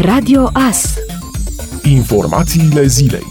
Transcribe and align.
Radio 0.00 0.50
AS 0.52 0.94
Informațiile 1.82 2.86
zilei 2.86 3.26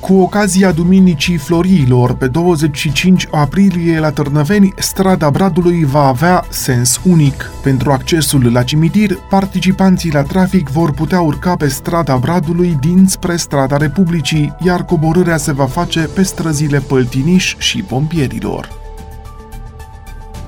cu 0.00 0.16
ocazia 0.16 0.72
Duminicii 0.72 1.36
Floriilor, 1.36 2.14
pe 2.14 2.26
25 2.26 3.28
aprilie 3.30 3.98
la 3.98 4.10
Târnăveni, 4.10 4.72
strada 4.76 5.30
Bradului 5.30 5.84
va 5.84 6.06
avea 6.06 6.44
sens 6.48 7.00
unic. 7.04 7.50
Pentru 7.62 7.90
accesul 7.90 8.52
la 8.52 8.62
cimitir, 8.62 9.18
participanții 9.28 10.12
la 10.12 10.22
trafic 10.22 10.68
vor 10.68 10.92
putea 10.92 11.20
urca 11.20 11.56
pe 11.56 11.68
strada 11.68 12.16
Bradului 12.16 12.76
dinspre 12.80 13.36
strada 13.36 13.76
Republicii, 13.76 14.54
iar 14.62 14.84
coborârea 14.84 15.36
se 15.36 15.52
va 15.52 15.66
face 15.66 16.00
pe 16.00 16.22
străzile 16.22 16.78
Păltiniș 16.78 17.56
și 17.58 17.82
Pompierilor. 17.82 18.79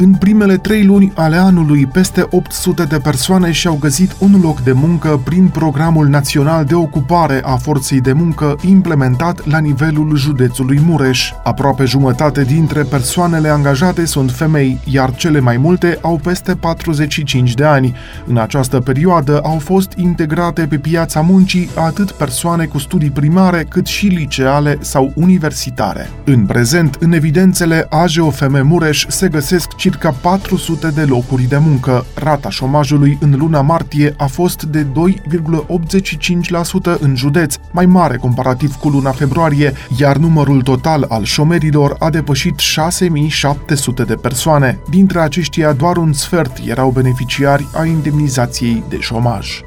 În 0.03 0.15
primele 0.15 0.57
trei 0.57 0.85
luni 0.85 1.13
ale 1.15 1.37
anului, 1.37 1.87
peste 1.87 2.27
800 2.31 2.85
de 2.85 2.99
persoane 2.99 3.51
și-au 3.51 3.77
găsit 3.81 4.17
un 4.19 4.41
loc 4.43 4.61
de 4.61 4.73
muncă 4.73 5.21
prin 5.25 5.47
Programul 5.47 6.07
Național 6.07 6.65
de 6.65 6.75
Ocupare 6.75 7.41
a 7.45 7.57
Forței 7.57 8.01
de 8.01 8.13
Muncă 8.13 8.57
implementat 8.63 9.47
la 9.47 9.59
nivelul 9.59 10.17
județului 10.17 10.81
Mureș. 10.87 11.33
Aproape 11.45 11.85
jumătate 11.85 12.45
dintre 12.45 12.83
persoanele 12.83 13.49
angajate 13.49 14.05
sunt 14.05 14.31
femei, 14.31 14.79
iar 14.85 15.15
cele 15.15 15.41
mai 15.41 15.57
multe 15.57 15.99
au 16.01 16.21
peste 16.23 16.55
45 16.55 17.55
de 17.55 17.65
ani. 17.65 17.97
În 18.27 18.37
această 18.37 18.81
perioadă 18.81 19.41
au 19.43 19.59
fost 19.59 19.93
integrate 19.97 20.67
pe 20.67 20.79
piața 20.79 21.21
muncii 21.21 21.71
atât 21.75 22.11
persoane 22.11 22.65
cu 22.65 22.79
studii 22.79 23.11
primare 23.11 23.67
cât 23.69 23.87
și 23.87 24.07
liceale 24.07 24.79
sau 24.81 25.13
universitare. 25.15 26.11
În 26.25 26.47
prezent, 26.47 26.97
în 27.01 27.13
evidențele 27.13 27.87
AJOFM 27.91 28.67
Mureș 28.67 29.07
se 29.09 29.29
găsesc 29.29 29.75
circa 29.75 29.91
400 30.21 30.89
de 30.89 31.03
locuri 31.03 31.43
de 31.43 31.59
muncă. 31.59 32.05
Rata 32.15 32.51
șomajului 32.51 33.19
în 33.21 33.35
luna 33.39 33.61
martie 33.61 34.15
a 34.17 34.27
fost 34.27 34.63
de 34.63 34.87
2,85% 34.87 36.99
în 36.99 37.17
județ, 37.17 37.57
mai 37.71 37.87
mare 37.87 38.17
comparativ 38.17 38.75
cu 38.75 38.89
luna 38.89 39.11
februarie, 39.11 39.73
iar 39.99 40.17
numărul 40.17 40.63
total 40.63 41.07
al 41.09 41.25
șomerilor 41.25 41.97
a 41.99 42.11
depășit 42.11 42.59
6700 42.59 44.03
de 44.03 44.15
persoane. 44.15 44.79
Dintre 44.91 45.21
aceștia, 45.21 45.73
doar 45.73 45.97
un 45.97 46.13
sfert 46.13 46.59
erau 46.67 46.91
beneficiari 46.91 47.69
a 47.75 47.85
indemnizației 47.85 48.85
de 48.89 48.99
șomaj. 49.01 49.61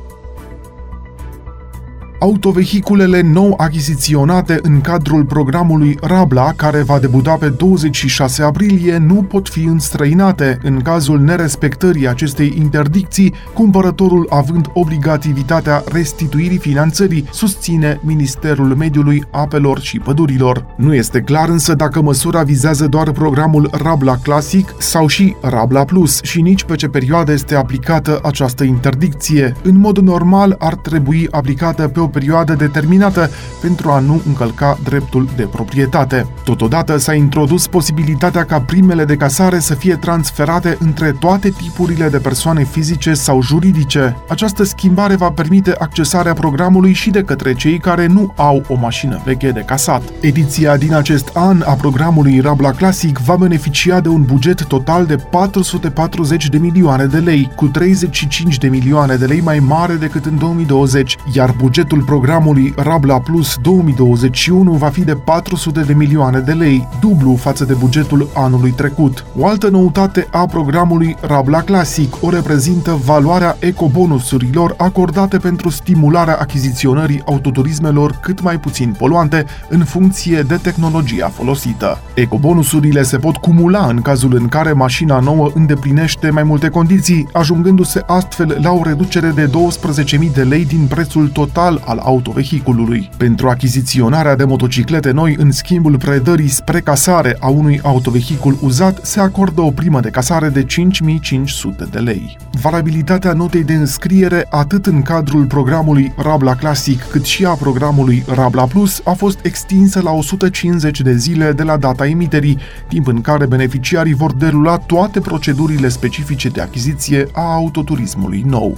Autovehiculele 2.20 3.22
nou 3.22 3.54
achiziționate 3.58 4.60
în 4.62 4.82
cadrul 4.82 5.26
programului 5.26 5.98
Rabla, 6.02 6.54
care 6.56 6.82
va 6.82 7.00
debuta 7.00 7.34
pe 7.34 7.50
26 7.50 8.44
aprilie, 8.44 8.98
nu 8.98 9.24
pot 9.24 9.50
fi 9.50 9.64
înstrăinate. 9.64 10.60
În 10.64 10.80
cazul 10.80 11.20
nerespectării 11.20 12.08
acestei 12.08 12.54
interdicții, 12.58 13.34
cumpărătorul 13.54 14.28
având 14.30 14.70
obligativitatea 14.74 15.84
restituirii 15.92 16.58
finanțării, 16.58 17.28
susține 17.32 18.00
Ministerul 18.04 18.76
Mediului, 18.76 19.24
Apelor 19.32 19.80
și 19.80 20.00
Pădurilor. 20.00 20.66
Nu 20.78 20.94
este 20.94 21.20
clar 21.20 21.50
însă 21.50 21.74
dacă 21.74 22.02
măsura 22.02 22.44
vizează 22.44 22.88
doar 22.88 23.12
programul 23.12 23.70
Rabla 23.72 24.16
Classic 24.16 24.76
sau 24.78 25.08
și 25.08 25.36
Rabla 25.42 25.86
Plus 25.86 26.22
și 26.22 26.42
nici 26.42 26.64
pe 26.64 26.76
ce 26.76 26.88
perioadă 26.88 27.32
este 27.32 27.56
aplicată 27.56 28.20
această 28.24 28.64
interdicție. 28.64 29.56
În 29.64 29.80
mod 29.80 29.98
normal 29.98 30.56
ar 30.60 30.76
trebui 30.76 31.28
aplicată 31.32 31.88
pe 31.88 32.00
o 32.00 32.05
perioadă 32.08 32.54
determinată 32.54 33.30
pentru 33.62 33.90
a 33.90 34.00
nu 34.00 34.22
încălca 34.26 34.78
dreptul 34.84 35.30
de 35.36 35.44
proprietate. 35.44 36.28
Totodată 36.44 36.98
s-a 36.98 37.14
introdus 37.14 37.68
posibilitatea 37.68 38.44
ca 38.44 38.62
primele 38.62 39.06
de 39.06 39.16
casare 39.16 39.60
să 39.60 39.74
fie 39.74 39.96
transferate 39.96 40.78
între 40.80 41.16
toate 41.20 41.50
tipurile 41.50 42.10
de 42.10 42.18
persoane 42.18 42.64
fizice 42.64 43.14
sau 43.14 43.42
juridice. 43.42 44.18
Această 44.30 44.64
schimbare 44.64 45.16
va 45.16 45.30
permite 45.30 45.76
accesarea 45.78 46.34
programului 46.34 46.94
și 46.94 47.10
de 47.10 47.24
către 47.24 47.54
cei 47.54 47.78
care 47.78 48.08
nu 48.08 48.34
au 48.36 48.64
o 48.68 48.76
mașină 48.76 49.22
veche 49.26 49.50
de 49.50 49.64
casat. 49.66 50.02
Ediția 50.22 50.78
din 50.78 50.94
acest 50.94 51.30
an 51.34 51.64
a 51.66 51.74
programului 51.74 52.40
Rabla 52.40 52.72
Classic 52.72 53.18
va 53.18 53.36
beneficia 53.36 54.00
de 54.00 54.10
un 54.10 54.24
buget 54.24 54.64
total 54.64 55.06
de 55.06 55.16
440 55.16 56.50
de 56.50 56.58
milioane 56.58 57.06
de 57.06 57.18
lei, 57.18 57.52
cu 57.56 57.68
35 57.68 58.58
de 58.58 58.68
milioane 58.68 59.16
de 59.16 59.26
lei 59.26 59.42
mai 59.42 59.60
mare 59.60 59.94
decât 59.94 60.26
în 60.26 60.38
2020, 60.38 61.18
iar 61.34 61.56
bugetul 61.58 61.95
bugetul 61.96 62.16
programului 62.16 62.74
Rabla 62.78 63.20
Plus 63.20 63.56
2021 63.62 64.72
va 64.72 64.90
fi 64.90 65.02
de 65.04 65.16
400 65.16 65.82
de 65.82 65.94
milioane 65.94 66.40
de 66.40 66.52
lei, 66.52 66.88
dublu 67.00 67.36
față 67.36 67.66
de 67.66 67.74
bugetul 67.74 68.30
anului 68.34 68.72
trecut. 68.72 69.26
O 69.38 69.48
altă 69.48 69.70
noutate 69.70 70.28
a 70.32 70.46
programului 70.46 71.16
Rabla 71.22 71.62
Classic 71.62 72.16
o 72.22 72.30
reprezintă 72.30 73.00
valoarea 73.06 73.58
ecobonusurilor 73.60 74.74
acordate 74.78 75.38
pentru 75.38 75.70
stimularea 75.70 76.38
achiziționării 76.40 77.22
autoturismelor 77.26 78.18
cât 78.22 78.42
mai 78.42 78.60
puțin 78.60 78.96
poluante 78.98 79.46
în 79.70 79.84
funcție 79.84 80.42
de 80.42 80.56
tehnologia 80.56 81.28
folosită. 81.28 82.00
Ecobonusurile 82.14 83.04
se 83.04 83.18
pot 83.18 83.38
cumula 83.38 83.86
în 83.86 84.02
cazul 84.02 84.36
în 84.36 84.48
care 84.48 84.72
mașina 84.72 85.20
nouă 85.20 85.52
îndeplinește 85.54 86.30
mai 86.30 86.44
multe 86.44 86.70
condiții, 86.70 87.28
ajungându-se 87.34 88.04
astfel 88.06 88.58
la 88.62 88.72
o 88.72 88.84
reducere 88.84 89.30
de 89.36 89.50
12.000 89.50 90.34
de 90.34 90.44
lei 90.44 90.66
din 90.66 90.86
prețul 90.88 91.28
total 91.28 91.84
al 91.86 91.98
autovehiculului. 91.98 93.10
Pentru 93.18 93.50
achiziționarea 93.50 94.36
de 94.36 94.44
motociclete 94.44 95.12
noi 95.12 95.36
în 95.40 95.52
schimbul 95.52 95.98
predării 95.98 96.48
spre 96.48 96.80
casare 96.80 97.38
a 97.40 97.48
unui 97.48 97.80
autovehicul 97.84 98.58
uzat 98.62 99.06
se 99.06 99.20
acordă 99.20 99.62
o 99.62 99.72
primă 99.72 100.00
de 100.00 100.10
casare 100.10 100.50
de 100.50 100.64
5500 100.64 101.88
de 101.92 102.00
lei. 102.00 102.38
Valabilitatea 102.62 103.34
notei 103.34 103.64
de 103.64 103.74
înscriere 103.74 104.48
atât 104.50 104.86
în 104.86 105.02
cadrul 105.02 105.46
programului 105.46 106.14
Rabla 106.18 106.56
Classic 106.56 107.04
cât 107.04 107.24
și 107.24 107.46
a 107.46 107.54
programului 107.54 108.24
Rabla 108.28 108.66
Plus 108.66 109.02
a 109.04 109.12
fost 109.12 109.40
extinsă 109.46 110.02
la 110.02 110.12
150 110.12 111.02
de 111.02 111.16
zile 111.16 111.52
de 111.52 111.64
la 111.64 111.78
data 111.78 112.08
emiterii, 112.08 112.58
timp 112.88 113.08
în 113.08 113.22
care 113.22 113.46
beneficiarii 113.46 114.14
vor 114.14 114.34
derula 114.34 114.78
toate 114.78 115.20
procedurile 115.20 115.88
specifice 115.88 116.50
de 116.50 116.62
achiziție 116.62 117.28
a 117.32 117.54
autoturismului 117.54 118.44
nou. 118.48 118.78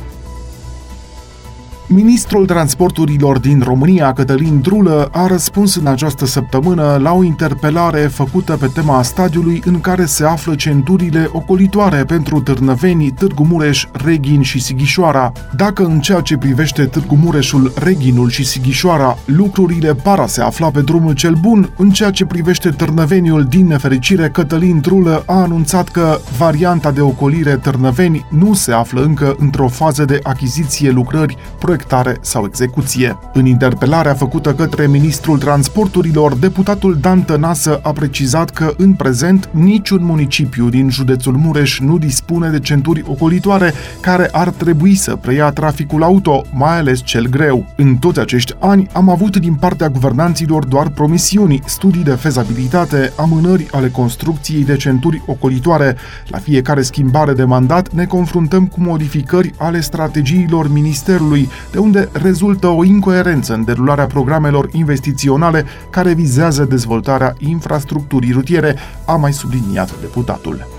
Ministrul 1.90 2.46
Transporturilor 2.46 3.40
din 3.40 3.62
România, 3.66 4.14
Cătălin 4.14 4.60
Drulă, 4.62 5.10
a 5.12 5.28
răspuns 5.28 5.76
în 5.76 5.88
această 5.88 6.26
săptămână 6.26 7.00
la 7.02 7.12
o 7.12 7.24
interpelare 7.24 8.00
făcută 8.00 8.58
pe 8.60 8.70
tema 8.74 9.02
stadiului 9.02 9.62
în 9.66 9.80
care 9.82 10.06
se 10.06 10.26
află 10.26 10.56
centurile 10.56 11.30
ocolitoare 11.32 12.04
pentru 12.04 12.40
Târnăveni, 12.40 13.12
Târgu 13.12 13.44
Mureș, 13.44 13.86
Reghin 13.92 14.42
și 14.42 14.60
Sighișoara. 14.60 15.32
Dacă 15.56 15.84
în 15.84 16.00
ceea 16.00 16.22
ce 16.22 16.38
privește 16.38 16.86
Târgu 16.86 17.16
Mureșul, 17.16 17.74
Reghinul 17.76 18.30
și 18.30 18.46
Sighișoara, 18.46 19.18
lucrurile 19.26 19.94
para 19.94 20.26
se 20.26 20.42
afla 20.42 20.70
pe 20.70 20.82
drumul 20.82 21.14
cel 21.14 21.34
bun, 21.34 21.70
în 21.78 21.90
ceea 21.90 22.12
ce 22.12 22.26
privește 22.26 22.70
Târnăveniul, 22.70 23.44
din 23.44 23.68
nefericire, 23.68 24.30
Cătălin 24.30 24.80
Drulă 24.80 25.24
a 25.26 25.42
anunțat 25.42 25.90
că 25.90 26.20
varianta 26.38 26.92
de 26.92 27.02
ocolire 27.02 27.56
Târnăveni 27.56 28.26
nu 28.30 28.54
se 28.54 28.72
află 28.72 29.02
încă 29.02 29.36
într-o 29.40 29.68
fază 29.68 30.06
de 30.06 30.20
achiziție 30.24 30.92
lucrări, 30.92 31.38
proiectare 31.78 32.18
sau 32.22 32.46
execuție. 32.46 33.18
În 33.34 33.46
interpelarea 33.46 34.14
făcută 34.14 34.54
către 34.54 34.88
ministrul 34.88 35.38
transporturilor, 35.38 36.36
deputatul 36.36 36.98
Dan 37.02 37.22
Tănasă 37.22 37.80
a 37.84 37.92
precizat 37.92 38.50
că 38.50 38.74
în 38.78 38.94
prezent 38.94 39.50
niciun 39.52 40.04
municipiu 40.04 40.70
din 40.70 40.90
județul 40.90 41.34
Mureș 41.34 41.80
nu 41.80 41.98
dispune 41.98 42.50
de 42.50 42.60
centuri 42.60 43.04
ocolitoare 43.08 43.74
care 44.00 44.30
ar 44.32 44.50
trebui 44.50 44.96
să 44.96 45.16
preia 45.16 45.50
traficul 45.50 46.04
auto, 46.04 46.44
mai 46.54 46.78
ales 46.78 47.02
cel 47.04 47.28
greu. 47.28 47.66
În 47.76 47.96
toți 47.96 48.20
acești 48.20 48.54
ani 48.60 48.88
am 48.94 49.10
avut 49.10 49.38
din 49.38 49.54
partea 49.54 49.90
guvernanților 49.90 50.66
doar 50.66 50.90
promisiuni, 50.90 51.62
studii 51.66 52.04
de 52.04 52.12
fezabilitate, 52.12 53.12
amânări 53.16 53.68
ale 53.72 53.90
construcției 53.90 54.64
de 54.64 54.76
centuri 54.76 55.24
ocolitoare. 55.26 55.96
La 56.28 56.38
fiecare 56.38 56.82
schimbare 56.82 57.34
de 57.34 57.44
mandat 57.44 57.92
ne 57.92 58.06
confruntăm 58.06 58.68
cu 58.68 58.82
modificări 58.82 59.54
ale 59.58 59.82
strategiilor 59.82 60.72
ministerului, 60.72 61.50
de 61.72 61.78
unde 61.78 62.10
rezultă 62.12 62.68
o 62.68 62.84
incoerență 62.84 63.54
în 63.54 63.64
derularea 63.64 64.06
programelor 64.06 64.70
investiționale 64.72 65.66
care 65.90 66.14
vizează 66.14 66.64
dezvoltarea 66.64 67.36
infrastructurii 67.38 68.32
rutiere, 68.32 68.76
a 69.06 69.16
mai 69.16 69.34
subliniat 69.34 70.00
deputatul. 70.02 70.77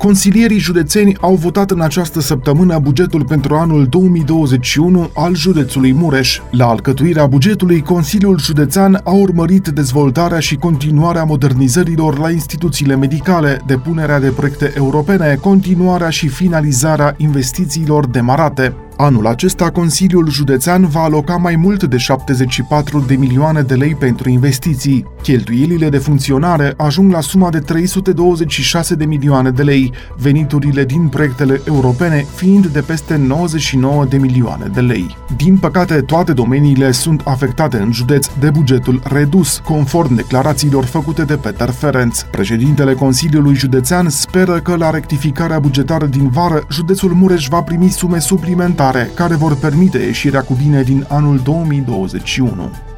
Consilierii 0.00 0.58
județeni 0.58 1.16
au 1.20 1.34
votat 1.34 1.70
în 1.70 1.80
această 1.80 2.20
săptămână 2.20 2.78
bugetul 2.78 3.24
pentru 3.24 3.54
anul 3.54 3.86
2021 3.86 5.10
al 5.14 5.34
județului 5.34 5.92
Mureș. 5.92 6.40
La 6.50 6.66
alcătuirea 6.66 7.26
bugetului, 7.26 7.82
Consiliul 7.82 8.38
Județean 8.38 9.00
a 9.04 9.10
urmărit 9.10 9.68
dezvoltarea 9.68 10.38
și 10.38 10.56
continuarea 10.56 11.24
modernizărilor 11.24 12.18
la 12.18 12.30
instituțiile 12.30 12.96
medicale, 12.96 13.62
depunerea 13.66 14.20
de 14.20 14.30
proiecte 14.30 14.72
europene, 14.76 15.38
continuarea 15.40 16.10
și 16.10 16.28
finalizarea 16.28 17.14
investițiilor 17.16 18.06
demarate. 18.06 18.74
Anul 19.02 19.26
acesta, 19.26 19.70
Consiliul 19.70 20.30
Județean 20.30 20.86
va 20.86 21.00
aloca 21.00 21.36
mai 21.36 21.56
mult 21.56 21.84
de 21.84 21.96
74 21.96 23.04
de 23.06 23.14
milioane 23.14 23.62
de 23.62 23.74
lei 23.74 23.94
pentru 23.94 24.28
investiții. 24.28 25.04
Cheltuielile 25.22 25.88
de 25.88 25.98
funcționare 25.98 26.74
ajung 26.76 27.12
la 27.12 27.20
suma 27.20 27.50
de 27.50 27.58
326 27.58 28.94
de 28.94 29.04
milioane 29.04 29.50
de 29.50 29.62
lei, 29.62 29.92
veniturile 30.16 30.84
din 30.84 31.08
proiectele 31.08 31.60
europene 31.64 32.26
fiind 32.34 32.66
de 32.66 32.80
peste 32.80 33.16
99 33.16 34.04
de 34.04 34.16
milioane 34.16 34.66
de 34.74 34.80
lei. 34.80 35.16
Din 35.36 35.56
păcate, 35.56 36.00
toate 36.00 36.32
domeniile 36.32 36.90
sunt 36.90 37.22
afectate 37.24 37.76
în 37.76 37.92
județ 37.92 38.26
de 38.40 38.50
bugetul 38.50 39.02
redus, 39.04 39.60
conform 39.64 40.14
declarațiilor 40.14 40.84
făcute 40.84 41.22
de 41.22 41.36
Peter 41.36 41.70
Ferenc. 41.70 42.14
Președintele 42.30 42.94
Consiliului 42.94 43.54
Județean 43.54 44.08
speră 44.08 44.60
că 44.60 44.76
la 44.76 44.90
rectificarea 44.90 45.58
bugetară 45.58 46.06
din 46.06 46.28
vară, 46.28 46.66
județul 46.70 47.10
Mureș 47.10 47.48
va 47.48 47.62
primi 47.62 47.88
sume 47.88 48.18
suplimentare 48.18 48.88
care 49.14 49.34
vor 49.34 49.56
permite 49.56 49.98
ieșirea 49.98 50.42
cu 50.42 50.54
bine 50.54 50.82
din 50.82 51.06
anul 51.08 51.38
2021. 51.38 52.89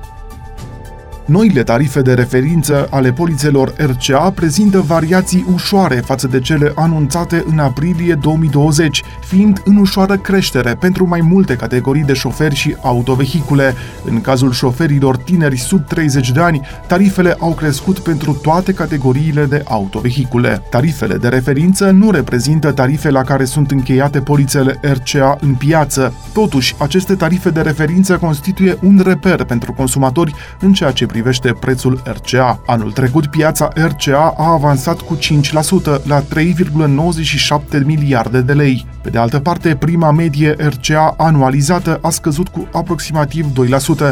Noile 1.32 1.62
tarife 1.62 2.00
de 2.02 2.14
referință 2.14 2.88
ale 2.90 3.12
polițelor 3.12 3.74
RCA 3.76 4.30
prezintă 4.30 4.80
variații 4.80 5.46
ușoare 5.52 5.94
față 5.94 6.26
de 6.26 6.40
cele 6.40 6.72
anunțate 6.74 7.44
în 7.46 7.58
aprilie 7.58 8.14
2020, 8.14 9.02
fiind 9.20 9.62
în 9.64 9.76
ușoară 9.76 10.16
creștere 10.16 10.74
pentru 10.74 11.06
mai 11.06 11.20
multe 11.20 11.56
categorii 11.56 12.02
de 12.02 12.12
șoferi 12.12 12.54
și 12.54 12.76
autovehicule. 12.80 13.74
În 14.04 14.20
cazul 14.20 14.52
șoferilor 14.52 15.16
tineri 15.16 15.56
sub 15.56 15.86
30 15.86 16.30
de 16.30 16.40
ani, 16.40 16.60
tarifele 16.86 17.36
au 17.38 17.54
crescut 17.54 17.98
pentru 17.98 18.32
toate 18.32 18.72
categoriile 18.72 19.44
de 19.44 19.62
autovehicule. 19.64 20.62
Tarifele 20.70 21.16
de 21.16 21.28
referință 21.28 21.90
nu 21.90 22.10
reprezintă 22.10 22.72
tarife 22.72 23.10
la 23.10 23.22
care 23.22 23.44
sunt 23.44 23.70
încheiate 23.70 24.20
polițele 24.20 24.80
RCA 24.82 25.36
în 25.40 25.54
piață. 25.54 26.14
Totuși, 26.32 26.74
aceste 26.78 27.14
tarife 27.14 27.50
de 27.50 27.60
referință 27.60 28.16
constituie 28.16 28.78
un 28.82 29.02
reper 29.04 29.44
pentru 29.44 29.72
consumatori 29.72 30.34
în 30.60 30.72
ceea 30.72 30.90
ce 30.90 31.06
privește 31.06 31.20
prețul 31.52 32.02
RCA. 32.04 32.62
Anul 32.66 32.92
trecut, 32.92 33.26
piața 33.26 33.68
RCA 33.74 34.34
a 34.36 34.52
avansat 34.52 35.00
cu 35.00 35.16
5% 35.16 36.02
la 36.04 36.22
3,97 36.22 37.84
miliarde 37.84 38.40
de 38.40 38.52
lei. 38.52 38.86
Pe 39.02 39.10
de 39.10 39.18
altă 39.18 39.40
parte, 39.40 39.76
prima 39.76 40.10
medie 40.10 40.56
RCA 40.58 41.14
anualizată 41.16 41.98
a 42.02 42.10
scăzut 42.10 42.48
cu 42.48 42.68
aproximativ 42.72 43.46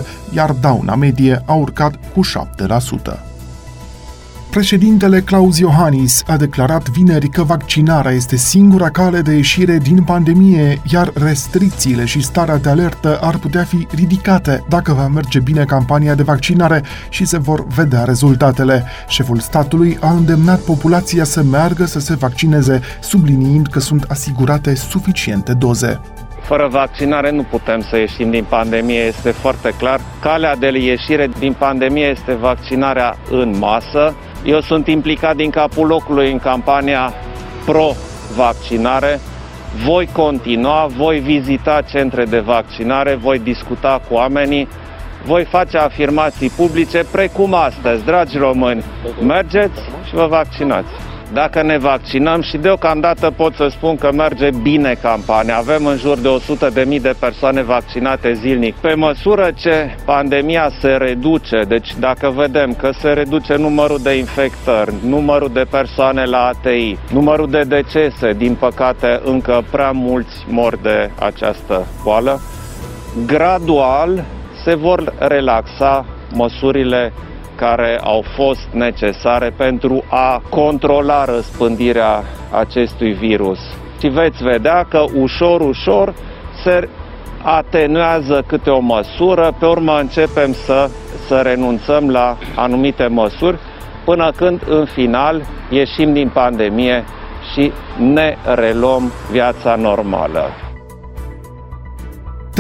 2%, 0.01 0.03
iar 0.35 0.51
dauna 0.51 0.95
medie 0.95 1.43
a 1.47 1.53
urcat 1.53 1.95
cu 2.13 2.21
7%. 2.25 3.30
Președintele 4.51 5.21
Claus 5.21 5.59
Iohannis 5.59 6.23
a 6.27 6.37
declarat 6.37 6.89
vineri 6.89 7.29
că 7.29 7.43
vaccinarea 7.43 8.11
este 8.11 8.37
singura 8.37 8.91
cale 8.91 9.21
de 9.21 9.33
ieșire 9.33 9.79
din 9.79 10.03
pandemie, 10.03 10.81
iar 10.93 11.11
restricțiile 11.15 12.05
și 12.05 12.23
starea 12.23 12.57
de 12.57 12.69
alertă 12.69 13.19
ar 13.23 13.37
putea 13.39 13.65
fi 13.65 13.87
ridicate 13.95 14.65
dacă 14.69 14.93
va 14.93 15.07
merge 15.07 15.41
bine 15.41 15.65
campania 15.65 16.15
de 16.15 16.23
vaccinare 16.23 16.83
și 17.09 17.25
se 17.25 17.39
vor 17.39 17.67
vedea 17.67 18.05
rezultatele. 18.05 18.85
Șeful 19.09 19.39
statului 19.39 19.99
a 20.01 20.11
îndemnat 20.11 20.61
populația 20.61 21.25
să 21.25 21.43
meargă 21.43 21.85
să 21.85 22.01
se 22.01 22.15
vaccineze, 22.15 22.81
subliniind 23.01 23.67
că 23.67 23.79
sunt 23.79 24.05
asigurate 24.09 24.75
suficiente 24.75 25.53
doze. 25.55 26.01
Fără 26.43 26.69
vaccinare 26.71 27.31
nu 27.31 27.43
putem 27.43 27.81
să 27.91 27.97
ieșim 27.97 28.31
din 28.31 28.45
pandemie, 28.49 29.01
este 29.01 29.31
foarte 29.31 29.75
clar. 29.79 30.01
Calea 30.21 30.57
de 30.57 30.79
ieșire 30.79 31.29
din 31.39 31.53
pandemie 31.53 32.07
este 32.07 32.35
vaccinarea 32.35 33.17
în 33.31 33.55
masă, 33.59 34.15
eu 34.45 34.61
sunt 34.61 34.87
implicat 34.87 35.37
din 35.37 35.51
capul 35.51 35.87
locului 35.87 36.33
în 36.33 36.39
campania 36.39 37.13
pro-vaccinare. 37.65 39.21
Voi 39.85 40.09
continua, 40.13 40.87
voi 40.97 41.19
vizita 41.19 41.83
centre 41.91 42.25
de 42.25 42.39
vaccinare, 42.39 43.15
voi 43.15 43.39
discuta 43.39 44.01
cu 44.09 44.15
oamenii, 44.15 44.69
voi 45.25 45.45
face 45.45 45.79
afirmații 45.79 46.51
publice 46.51 47.05
precum 47.13 47.55
astăzi. 47.55 48.05
Dragi 48.05 48.39
români, 48.39 48.85
mergeți 49.23 49.81
și 50.09 50.15
vă 50.15 50.27
vaccinați 50.27 51.10
dacă 51.33 51.63
ne 51.63 51.79
vaccinăm 51.79 52.43
și 52.43 52.57
deocamdată 52.57 53.31
pot 53.31 53.55
să 53.55 53.69
spun 53.71 53.97
că 53.97 54.13
merge 54.13 54.49
bine 54.63 54.97
campania. 55.03 55.57
Avem 55.57 55.87
în 55.87 55.97
jur 55.97 56.19
de 56.19 56.29
100.000 56.95 57.01
de 57.01 57.15
persoane 57.21 57.63
vaccinate 57.63 58.33
zilnic. 58.33 58.75
Pe 58.75 58.95
măsură 58.95 59.51
ce 59.57 59.95
pandemia 60.05 60.71
se 60.81 60.89
reduce, 60.89 61.63
deci 61.69 61.95
dacă 61.99 62.33
vedem 62.37 62.75
că 62.75 62.91
se 62.99 63.09
reduce 63.09 63.57
numărul 63.57 63.99
de 64.03 64.11
infectări, 64.11 64.95
numărul 65.07 65.51
de 65.53 65.65
persoane 65.71 66.25
la 66.25 66.47
ATI, 66.47 66.99
numărul 67.13 67.51
de 67.51 67.63
decese, 67.69 68.33
din 68.33 68.55
păcate 68.55 69.21
încă 69.25 69.65
prea 69.71 69.91
mulți 69.91 70.45
mor 70.49 70.77
de 70.83 71.11
această 71.19 71.87
boală, 72.05 72.41
gradual 73.27 74.25
se 74.65 74.75
vor 74.75 75.15
relaxa 75.19 76.07
măsurile 76.35 77.13
care 77.61 78.01
au 78.03 78.25
fost 78.35 78.69
necesare 78.73 79.53
pentru 79.57 80.05
a 80.09 80.43
controla 80.49 81.25
răspândirea 81.25 82.23
acestui 82.51 83.13
virus. 83.13 83.59
Și 84.01 84.09
veți 84.09 84.43
vedea 84.43 84.87
că 84.89 85.05
ușor, 85.15 85.61
ușor 85.61 86.15
se 86.63 86.89
atenuează 87.43 88.45
câte 88.47 88.71
o 88.71 88.81
măsură, 88.81 89.55
pe 89.59 89.67
urmă 89.67 89.99
începem 89.99 90.53
să, 90.53 90.91
să 91.27 91.41
renunțăm 91.43 92.11
la 92.11 92.37
anumite 92.55 93.07
măsuri, 93.07 93.59
până 94.05 94.33
când 94.37 94.63
în 94.69 94.85
final 94.85 95.43
ieșim 95.71 96.13
din 96.13 96.29
pandemie 96.29 97.05
și 97.53 97.73
ne 97.99 98.37
reluăm 98.55 99.13
viața 99.31 99.75
normală. 99.75 100.70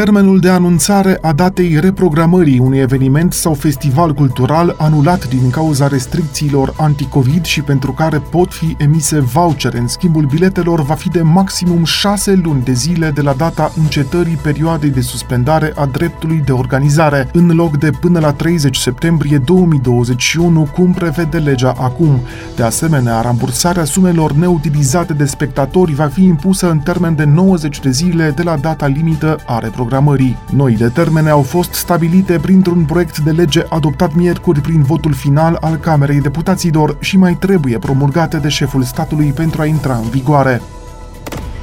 Termenul 0.00 0.40
de 0.40 0.48
anunțare 0.48 1.18
a 1.20 1.32
datei 1.32 1.80
reprogramării 1.80 2.58
unui 2.58 2.78
eveniment 2.78 3.32
sau 3.32 3.54
festival 3.54 4.12
cultural 4.12 4.74
anulat 4.78 5.28
din 5.28 5.50
cauza 5.50 5.86
restricțiilor 5.86 6.74
anticovid 6.76 7.44
și 7.44 7.62
pentru 7.62 7.92
care 7.92 8.18
pot 8.18 8.52
fi 8.52 8.76
emise 8.78 9.18
vouchere 9.18 9.78
în 9.78 9.88
schimbul 9.88 10.24
biletelor 10.24 10.82
va 10.82 10.94
fi 10.94 11.08
de 11.08 11.22
maximum 11.22 11.84
6 11.84 12.40
luni 12.42 12.62
de 12.62 12.72
zile 12.72 13.10
de 13.10 13.20
la 13.20 13.32
data 13.32 13.72
încetării 13.76 14.38
perioadei 14.42 14.90
de 14.90 15.00
suspendare 15.00 15.72
a 15.76 15.86
dreptului 15.86 16.42
de 16.44 16.52
organizare, 16.52 17.28
în 17.32 17.50
loc 17.54 17.76
de 17.76 17.90
până 18.00 18.18
la 18.18 18.32
30 18.32 18.76
septembrie 18.76 19.38
2021, 19.38 20.68
cum 20.74 20.92
prevede 20.92 21.38
legea 21.38 21.74
acum. 21.80 22.20
De 22.56 22.62
asemenea, 22.62 23.20
rambursarea 23.20 23.84
sumelor 23.84 24.32
neutilizate 24.32 25.12
de 25.12 25.24
spectatori 25.24 25.94
va 25.94 26.06
fi 26.06 26.24
impusă 26.24 26.70
în 26.70 26.78
termen 26.78 27.14
de 27.14 27.24
90 27.24 27.80
de 27.80 27.90
zile 27.90 28.32
de 28.36 28.42
la 28.42 28.56
data 28.56 28.86
limită 28.86 29.38
a 29.46 29.58
reprogramării 29.58 29.88
programării. 29.90 30.36
Noile 30.50 30.88
termene 30.88 31.30
au 31.30 31.42
fost 31.42 31.72
stabilite 31.72 32.38
printr-un 32.38 32.84
proiect 32.84 33.18
de 33.18 33.30
lege 33.30 33.62
adoptat 33.68 34.14
miercuri 34.14 34.60
prin 34.60 34.82
votul 34.82 35.12
final 35.12 35.56
al 35.60 35.76
Camerei 35.76 36.20
Deputaților 36.20 36.96
și 37.00 37.16
mai 37.16 37.34
trebuie 37.34 37.78
promulgate 37.78 38.36
de 38.36 38.48
șeful 38.48 38.82
statului 38.82 39.32
pentru 39.32 39.60
a 39.60 39.64
intra 39.64 39.94
în 39.96 40.08
vigoare. 40.08 40.60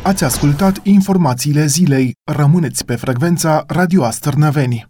Ați 0.04 0.24
ascultat 0.24 0.80
informațiile 0.84 1.66
zilei. 1.66 2.16
Rămâneți 2.24 2.86
pe 2.86 2.96
frecvența 2.96 3.64
Radio 3.68 4.04
Astărnăveni. 4.04 4.87